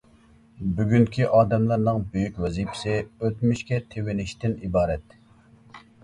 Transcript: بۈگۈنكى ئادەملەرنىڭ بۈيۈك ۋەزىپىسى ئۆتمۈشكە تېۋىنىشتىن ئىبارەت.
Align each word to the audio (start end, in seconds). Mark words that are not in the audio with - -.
بۈگۈنكى 0.77 1.25
ئادەملەرنىڭ 1.39 1.99
بۈيۈك 2.15 2.39
ۋەزىپىسى 2.45 2.95
ئۆتمۈشكە 3.27 3.79
تېۋىنىشتىن 3.91 4.55
ئىبارەت. 4.69 5.13